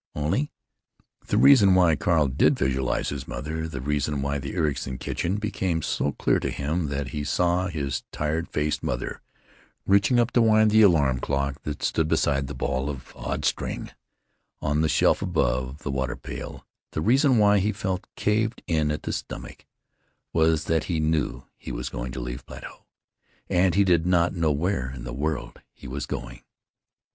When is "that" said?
6.87-7.09, 11.65-11.83, 20.63-20.85